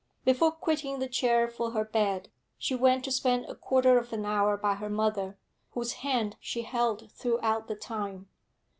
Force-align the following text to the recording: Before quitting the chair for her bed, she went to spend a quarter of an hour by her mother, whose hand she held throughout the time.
Before 0.25 0.49
quitting 0.49 0.97
the 0.97 1.07
chair 1.07 1.47
for 1.47 1.69
her 1.73 1.85
bed, 1.85 2.31
she 2.57 2.73
went 2.73 3.05
to 3.05 3.11
spend 3.11 3.45
a 3.45 3.53
quarter 3.53 3.99
of 3.99 4.11
an 4.11 4.25
hour 4.25 4.57
by 4.57 4.73
her 4.73 4.89
mother, 4.89 5.37
whose 5.73 5.93
hand 6.01 6.37
she 6.39 6.63
held 6.63 7.11
throughout 7.11 7.67
the 7.67 7.75
time. 7.75 8.27